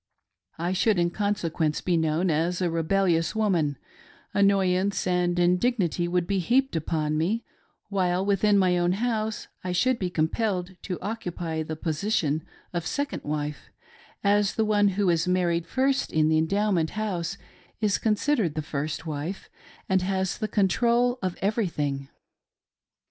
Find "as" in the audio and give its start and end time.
2.31-2.59, 14.39-14.55